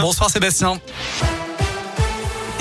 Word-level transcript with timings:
Bonsoir 0.00 0.30
Sébastien. 0.30 0.80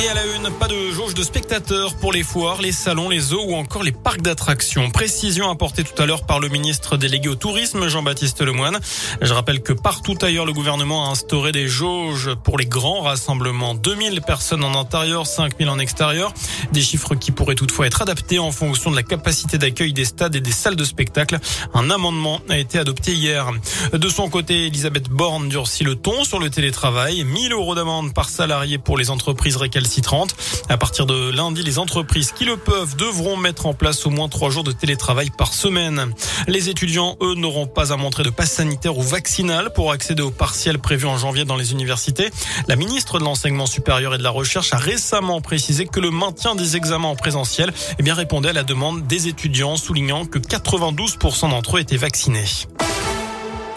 Et 0.04 0.08
à 0.08 0.16
la 0.16 0.26
une, 0.26 0.50
pas 0.58 0.68
de 0.68 0.92
jauge 0.92 1.14
de 1.14 1.22
spectateurs 1.22 1.94
pour 1.96 2.12
les 2.12 2.24
foires, 2.24 2.60
les 2.60 2.72
salons, 2.72 3.08
les 3.08 3.20
zoos 3.20 3.44
ou 3.46 3.54
encore 3.54 3.84
les 3.84 3.92
parcs 3.92 4.22
d'attractions. 4.22 4.90
Précision 4.90 5.52
apportée 5.52 5.84
tout 5.84 6.02
à 6.02 6.08
l'heure 6.08 6.26
par 6.26 6.40
le 6.40 6.50
ministre 6.50 6.98
délégué 6.98 7.30
au 7.30 7.36
tourisme, 7.36 7.88
Jean-Baptiste 7.88 8.42
Lemoine. 8.42 8.80
Je 9.22 9.32
rappelle 9.32 9.62
que 9.62 9.74
partout 9.74 10.18
ailleurs, 10.22 10.48
le 10.48 10.54
gouvernement 10.54 11.08
a 11.08 11.12
instauré 11.12 11.52
des 11.52 11.68
jauges 11.68 12.34
pour 12.44 12.58
les 12.58 12.66
grands 12.66 13.02
rassemblements. 13.02 13.76
2000 13.76 14.22
personnes 14.22 14.64
en 14.64 14.80
intérieur, 14.80 15.28
5000 15.28 15.70
en 15.70 15.78
extérieur. 15.78 16.34
Des 16.72 16.82
chiffres 16.82 17.14
qui 17.14 17.32
pourraient 17.32 17.54
toutefois 17.54 17.86
être 17.86 18.02
adaptés 18.02 18.40
en 18.40 18.52
fonction 18.52 18.90
de 18.90 18.96
la 18.96 19.04
capacité 19.04 19.60
d'accueil 19.60 19.94
des 19.94 20.06
stades 20.06 20.36
et 20.36 20.42
des 20.42 20.52
salles 20.52 20.78
de 20.78 20.86
spectacle. 20.86 21.38
Un 21.76 21.92
amendement 21.92 22.40
a 22.50 22.58
été 22.58 22.80
adopté 22.80 23.14
hier. 23.14 23.52
De 23.94 24.10
son 24.10 24.30
côté, 24.30 24.66
Elisabeth 24.66 25.10
Borne 25.10 25.48
durcit 25.48 25.84
le 25.84 25.96
ton 25.96 26.24
sur 26.24 26.40
le 26.40 26.50
télétravail. 26.50 27.24
1000 27.24 27.52
euros 27.52 27.76
d'amende 27.76 28.16
par 28.16 28.30
salarié 28.30 28.80
pour 28.80 28.98
les 28.98 29.12
entreprises 29.12 29.58
récalcitrantes 29.58 29.91
30. 30.00 30.34
À 30.70 30.78
partir 30.78 31.06
de 31.06 31.30
lundi, 31.32 31.64
les 31.64 31.78
entreprises 31.78 32.32
qui 32.32 32.46
le 32.46 32.56
peuvent 32.56 32.96
devront 32.96 33.36
mettre 33.36 33.66
en 33.66 33.74
place 33.74 34.06
au 34.06 34.10
moins 34.10 34.30
trois 34.30 34.50
jours 34.50 34.64
de 34.64 34.72
télétravail 34.72 35.30
par 35.30 35.54
semaine. 35.54 36.14
Les 36.48 36.70
étudiants, 36.70 37.18
eux, 37.22 37.36
n'auront 37.36 37.68
pas 37.68 37.92
à 37.92 37.98
montrer 37.98 38.24
de 38.24 38.30
passe 38.30 38.54
sanitaire 38.54 38.98
ou 38.98 39.02
vaccinal 39.02 39.74
pour 39.74 39.92
accéder 39.92 40.22
aux 40.22 40.32
partiels 40.32 40.80
prévus 40.80 41.08
en 41.08 41.18
janvier 41.18 41.44
dans 41.44 41.58
les 41.58 41.74
universités. 41.74 42.30
La 42.70 42.78
ministre 42.78 43.20
de 43.20 43.26
l'Enseignement 43.26 43.66
supérieur 43.66 44.16
et 44.16 44.18
de 44.18 44.24
la 44.24 44.30
Recherche 44.30 44.74
a 44.74 44.78
récemment 44.78 45.42
précisé 45.42 45.86
que 45.86 46.00
le 46.00 46.12
maintien 46.12 46.56
des 46.56 46.78
examens 46.78 47.10
en 47.10 47.16
présentiel 47.16 47.74
eh 48.00 48.04
bien, 48.04 48.14
répondait 48.14 48.50
à 48.50 48.54
la 48.54 48.64
demande 48.64 49.08
des 49.08 49.28
étudiants, 49.28 49.76
soulignant 49.76 50.26
que 50.26 50.40
92% 50.40 51.50
d'entre 51.50 51.78
eux 51.78 51.80
étaient 51.80 51.98
vaccinés. 51.98 52.46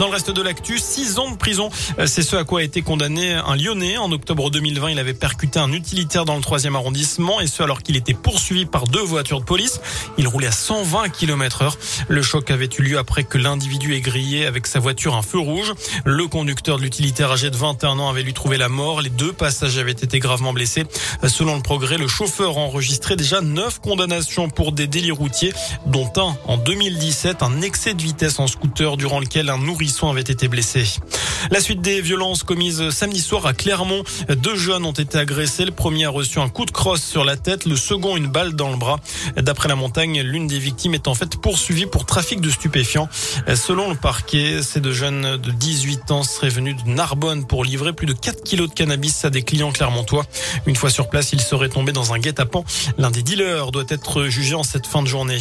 Dans 0.00 0.06
le 0.06 0.12
reste 0.12 0.32
de 0.32 0.42
l'actu, 0.42 0.80
six 0.80 1.20
ans 1.20 1.30
de 1.30 1.36
prison. 1.36 1.70
Euh, 2.00 2.06
c'est 2.06 2.24
ce 2.24 2.34
à 2.34 2.42
quoi 2.42 2.60
a 2.60 2.62
été 2.64 2.82
condamné 2.82 3.32
un 3.32 3.54
Lyonnais. 3.54 3.96
En 3.96 4.10
octobre 4.10 4.50
2020, 4.50 4.90
il 4.90 4.98
avait 4.98 5.14
percuté 5.14 5.60
un 5.60 5.72
utilitaire 5.72 6.24
dans 6.24 6.34
le 6.34 6.42
troisième 6.42 6.74
arrondissement 6.74 7.40
et 7.40 7.46
ce 7.46 7.62
alors 7.62 7.80
qu'il 7.80 7.96
était 7.96 8.12
poursuivi 8.12 8.66
par 8.66 8.88
deux 8.88 9.02
voitures 9.02 9.38
de 9.38 9.44
police. 9.44 9.80
Il 10.18 10.26
roulait 10.26 10.48
à 10.48 10.52
120 10.52 11.10
km 11.10 11.62
heure. 11.62 11.78
Le 12.08 12.22
choc 12.22 12.50
avait 12.50 12.68
eu 12.76 12.82
lieu 12.82 12.98
après 12.98 13.22
que 13.22 13.38
l'individu 13.38 13.94
ait 13.94 14.00
grillé 14.00 14.46
avec 14.46 14.66
sa 14.66 14.80
voiture 14.80 15.14
un 15.14 15.22
feu 15.22 15.38
rouge. 15.38 15.72
Le 16.04 16.26
conducteur 16.26 16.78
de 16.78 16.82
l'utilitaire 16.82 17.30
âgé 17.30 17.50
de 17.50 17.56
21 17.56 18.00
ans 18.00 18.10
avait 18.10 18.24
lui 18.24 18.34
trouvé 18.34 18.56
la 18.56 18.68
mort. 18.68 19.00
Les 19.00 19.10
deux 19.10 19.32
passagers 19.32 19.80
avaient 19.80 19.92
été 19.92 20.18
gravement 20.18 20.52
blessés. 20.52 20.84
Selon 21.28 21.54
le 21.54 21.62
progrès, 21.62 21.98
le 21.98 22.08
chauffeur 22.08 22.58
a 22.58 22.62
enregistré 22.62 23.14
déjà 23.14 23.40
neuf 23.40 23.78
condamnations 23.78 24.50
pour 24.50 24.72
des 24.72 24.88
délits 24.88 25.12
routiers, 25.12 25.52
dont 25.86 26.10
un 26.16 26.36
en 26.46 26.56
2017, 26.56 27.44
un 27.44 27.62
excès 27.62 27.94
de 27.94 28.02
vitesse 28.02 28.40
en 28.40 28.48
scooter 28.48 28.96
durant 28.96 29.20
lequel 29.20 29.50
un 29.50 29.58
nourrisson 29.58 29.83
été. 29.88 30.48
La 31.50 31.60
suite 31.60 31.80
des 31.80 32.00
violences 32.00 32.42
commises 32.42 32.90
samedi 32.90 33.20
soir 33.20 33.46
à 33.46 33.52
Clermont. 33.52 34.02
Deux 34.28 34.56
jeunes 34.56 34.84
ont 34.84 34.92
été 34.92 35.18
agressés. 35.18 35.64
Le 35.64 35.70
premier 35.70 36.04
a 36.04 36.10
reçu 36.10 36.38
un 36.38 36.48
coup 36.48 36.64
de 36.64 36.70
crosse 36.70 37.02
sur 37.02 37.24
la 37.24 37.36
tête, 37.36 37.64
le 37.64 37.76
second 37.76 38.16
une 38.16 38.26
balle 38.26 38.54
dans 38.54 38.70
le 38.70 38.76
bras. 38.76 39.00
D'après 39.36 39.68
la 39.68 39.74
montagne, 39.74 40.20
l'une 40.20 40.46
des 40.46 40.58
victimes 40.58 40.94
est 40.94 41.08
en 41.08 41.14
fait 41.14 41.36
poursuivie 41.40 41.86
pour 41.86 42.06
trafic 42.06 42.40
de 42.40 42.50
stupéfiants. 42.50 43.08
Selon 43.54 43.88
le 43.90 43.96
parquet, 43.96 44.62
ces 44.62 44.80
deux 44.80 44.92
jeunes 44.92 45.36
de 45.36 45.50
18 45.50 46.10
ans 46.10 46.22
seraient 46.22 46.48
venus 46.48 46.76
de 46.82 46.90
Narbonne 46.90 47.46
pour 47.46 47.64
livrer 47.64 47.92
plus 47.92 48.06
de 48.06 48.12
4 48.12 48.42
kilos 48.44 48.68
de 48.68 48.74
cannabis 48.74 49.24
à 49.24 49.30
des 49.30 49.42
clients 49.42 49.72
clermontois. 49.72 50.24
Une 50.66 50.76
fois 50.76 50.90
sur 50.90 51.08
place, 51.08 51.32
ils 51.32 51.40
seraient 51.40 51.68
tombés 51.68 51.92
dans 51.92 52.12
un 52.12 52.18
guet-apens. 52.18 52.64
L'un 52.98 53.10
des 53.10 53.22
dealers 53.22 53.70
doit 53.70 53.86
être 53.88 54.24
jugé 54.24 54.54
en 54.54 54.62
cette 54.62 54.86
fin 54.86 55.02
de 55.02 55.08
journée. 55.08 55.38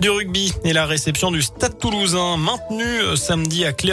Du 0.00 0.10
rugby 0.10 0.52
et 0.64 0.72
la 0.72 0.86
réception 0.86 1.30
du 1.30 1.42
Stade 1.42 1.78
toulousain 1.78 2.36
maintenu 2.36 3.16
samedi 3.16 3.64
à 3.64 3.72
Clermont 3.72 3.83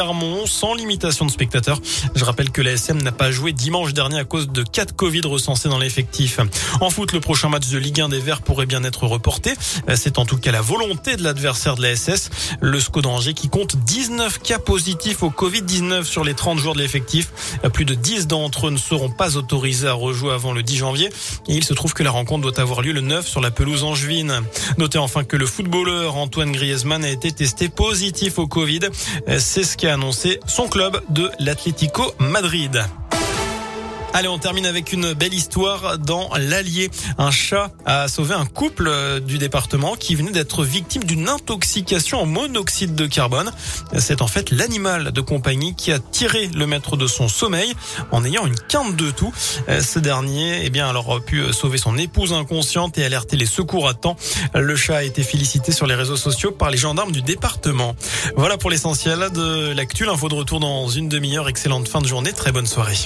sans 0.46 0.74
limitation 0.74 1.26
de 1.26 1.32
spectateurs. 1.32 1.82
Je 2.16 2.24
rappelle 2.24 2.50
que 2.50 2.62
la 2.62 2.72
SM 2.72 3.02
n'a 3.02 3.12
pas 3.12 3.30
joué 3.30 3.52
dimanche 3.52 3.94
dernier 3.94 4.20
à 4.20 4.24
cause 4.24 4.48
de 4.48 4.64
4 4.64 4.96
Covid 4.96 5.22
recensés 5.26 5.68
dans 5.68 5.80
l'effectif. 5.80 6.40
En 6.80 6.90
foot, 6.90 7.12
le 7.12 7.20
prochain 7.20 7.50
match 7.50 7.68
de 7.68 7.78
Ligue 7.78 8.00
1 8.00 8.08
des 8.08 8.20
Verts 8.20 8.42
pourrait 8.42 8.66
bien 8.66 8.86
être 8.86 9.06
reporté. 9.06 9.54
C'est 9.96 10.18
en 10.18 10.26
tout 10.26 10.38
cas 10.38 10.52
la 10.54 10.62
volonté 10.62 11.18
de 11.18 11.24
l'adversaire 11.24 11.76
de 11.76 11.82
la 11.82 11.94
SS, 11.96 12.30
le 12.62 12.80
SCO 12.80 13.02
d'Angers 13.02 13.34
qui 13.34 13.50
compte 13.50 13.76
19 13.76 14.40
cas 14.40 14.60
positifs 14.60 15.24
au 15.24 15.30
Covid-19 15.30 16.04
sur 16.04 16.24
les 16.24 16.36
30 16.36 16.58
jours 16.58 16.74
de 16.74 16.80
l'effectif. 16.80 17.60
Plus 17.74 17.84
de 17.84 17.94
10 17.94 18.28
d'entre 18.28 18.68
eux 18.68 18.72
ne 18.72 18.78
seront 18.78 19.12
pas 19.12 19.36
autorisés 19.36 19.88
à 19.88 19.94
rejouer 19.94 20.32
avant 20.32 20.54
le 20.54 20.64
10 20.64 20.78
janvier. 20.78 21.10
Et 21.50 21.56
il 21.56 21.66
se 21.66 21.74
trouve 21.74 21.94
que 21.94 22.04
la 22.04 22.12
rencontre 22.12 22.50
doit 22.50 22.62
avoir 22.62 22.82
lieu 22.82 22.94
le 22.94 23.02
9 23.02 23.28
sur 23.28 23.42
la 23.42 23.52
pelouse 23.52 23.84
angevine. 23.84 24.42
Notez 24.78 25.00
enfin 25.00 25.26
que 25.26 25.36
le 25.36 25.46
footballeur 25.46 26.16
Antoine 26.16 26.54
Griezmann 26.54 27.04
a 27.04 27.10
été 27.10 27.32
testé 27.34 27.68
positif 27.68 28.40
au 28.40 28.48
Covid. 28.48 28.80
C'est 29.38 29.64
ce 29.64 29.76
qu'a 29.82 29.96
annoncé 29.96 30.40
son 30.46 30.68
club 30.68 31.02
de 31.10 31.32
l'Atlético 31.40 32.14
Madrid. 32.20 32.84
Allez, 34.14 34.28
on 34.28 34.40
termine 34.40 34.66
avec 34.66 34.92
une 34.92 35.14
belle 35.14 35.34
histoire 35.34 35.98
dans 35.98 36.30
l'Allier. 36.38 36.92
Un 37.18 37.32
chat 37.32 37.72
a 37.86 38.10
sauvé 38.10 38.34
un 38.34 38.46
couple 38.46 38.88
euh, 38.90 39.22
du 39.22 39.38
département 39.38 39.96
qui 39.96 40.16
venait 40.16 40.32
d'être 40.32 40.66
victime 40.66 41.06
d'une 41.06 41.30
intoxication 41.30 42.22
en 42.22 42.26
monoxyde 42.26 42.94
de 42.94 43.06
carbone. 43.06 43.52
C'est 43.98 44.22
en 44.22 44.28
fait 44.28 44.52
l'animal 44.52 45.14
de 45.14 45.22
compagnie 45.22 45.76
qui 45.76 45.94
a 45.94 46.00
tiré 46.00 46.48
le 46.48 46.68
maître 46.68 46.98
de 46.98 47.08
son 47.08 47.30
sommeil 47.30 47.74
en 48.12 48.26
ayant 48.26 48.46
une 48.46 48.56
quinte 48.56 48.98
de 48.98 49.12
tout. 49.12 49.32
Euh, 49.70 49.82
ce 49.82 49.98
dernier, 49.98 50.66
eh 50.66 50.70
bien, 50.70 50.90
alors, 50.90 51.16
a 51.16 51.22
pu 51.22 51.54
sauver 51.54 51.78
son 51.78 51.98
épouse 51.98 52.34
inconsciente 52.34 52.98
et 52.98 53.06
alerter 53.06 53.38
les 53.38 53.46
secours 53.46 53.88
à 53.88 53.94
temps. 53.94 54.18
Le 54.54 54.76
chat 54.76 54.98
a 54.98 55.04
été 55.04 55.24
félicité 55.24 55.72
sur 55.72 55.88
les 55.88 55.96
réseaux 55.96 56.18
sociaux 56.18 56.52
par 56.52 56.70
les 56.70 56.78
gendarmes 56.78 57.14
du 57.14 57.22
département. 57.22 57.96
Voilà 58.36 58.58
pour 58.58 58.70
l'essentiel 58.70 59.30
de 59.34 59.72
l'actu. 59.72 60.04
L'info 60.04 60.28
de 60.28 60.36
retour 60.36 60.60
dans 60.60 60.90
une 60.90 61.08
demi-heure. 61.08 61.48
Excellente 61.48 61.88
fin 61.88 62.02
de 62.02 62.08
journée. 62.08 62.34
Très 62.34 62.52
bonne 62.52 62.68
soirée. 62.68 62.98